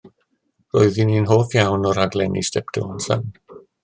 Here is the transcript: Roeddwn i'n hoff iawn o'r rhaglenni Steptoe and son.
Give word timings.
Roeddwn 0.77 1.11
i'n 1.17 1.27
hoff 1.31 1.53
iawn 1.57 1.85
o'r 1.89 1.99
rhaglenni 2.01 2.43
Steptoe 2.47 2.87
and 2.95 3.05
son. 3.09 3.29